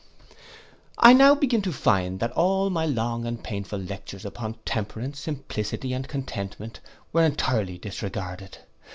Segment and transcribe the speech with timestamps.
[0.97, 5.93] I now began to find that all my long and painful lectures upon temperance, simplicity,
[5.93, 6.79] and contentment,
[7.13, 8.57] were entirely disregarded.